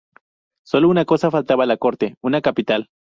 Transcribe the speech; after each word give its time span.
Sólo 0.65 0.89
una 0.89 1.05
cosa 1.05 1.29
faltaba 1.29 1.63
a 1.65 1.67
la 1.67 1.77
corte: 1.77 2.15
una 2.23 2.41
capital. 2.41 2.89